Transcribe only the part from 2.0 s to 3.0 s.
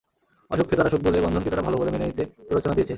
নিতে প্ররোচনা দিয়েছে।